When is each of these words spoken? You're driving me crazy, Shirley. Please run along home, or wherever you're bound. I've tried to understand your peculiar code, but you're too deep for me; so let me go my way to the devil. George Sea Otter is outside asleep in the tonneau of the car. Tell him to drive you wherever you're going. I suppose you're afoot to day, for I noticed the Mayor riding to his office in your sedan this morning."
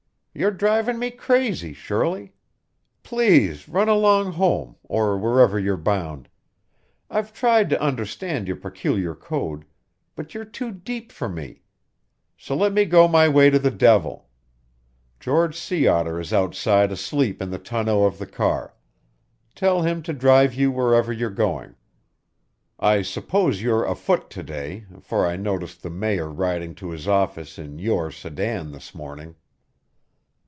You're 0.33 0.51
driving 0.51 0.97
me 0.97 1.11
crazy, 1.11 1.73
Shirley. 1.73 2.31
Please 3.03 3.67
run 3.67 3.89
along 3.89 4.31
home, 4.31 4.77
or 4.81 5.17
wherever 5.17 5.59
you're 5.59 5.75
bound. 5.75 6.29
I've 7.09 7.33
tried 7.33 7.69
to 7.69 7.81
understand 7.81 8.47
your 8.47 8.55
peculiar 8.55 9.13
code, 9.13 9.65
but 10.15 10.33
you're 10.33 10.45
too 10.45 10.71
deep 10.71 11.11
for 11.11 11.27
me; 11.27 11.63
so 12.37 12.55
let 12.55 12.71
me 12.71 12.85
go 12.85 13.09
my 13.09 13.27
way 13.27 13.49
to 13.49 13.59
the 13.59 13.69
devil. 13.69 14.29
George 15.19 15.57
Sea 15.59 15.89
Otter 15.89 16.17
is 16.17 16.31
outside 16.31 16.93
asleep 16.93 17.41
in 17.41 17.49
the 17.51 17.59
tonneau 17.59 18.05
of 18.05 18.17
the 18.17 18.25
car. 18.25 18.73
Tell 19.53 19.81
him 19.81 20.01
to 20.03 20.13
drive 20.13 20.53
you 20.53 20.71
wherever 20.71 21.11
you're 21.11 21.29
going. 21.29 21.75
I 22.79 23.01
suppose 23.01 23.61
you're 23.61 23.83
afoot 23.83 24.29
to 24.29 24.43
day, 24.43 24.85
for 25.01 25.27
I 25.27 25.35
noticed 25.35 25.83
the 25.83 25.89
Mayor 25.89 26.29
riding 26.29 26.73
to 26.75 26.91
his 26.91 27.05
office 27.05 27.59
in 27.59 27.79
your 27.79 28.11
sedan 28.11 28.71
this 28.71 28.95
morning." 28.95 29.35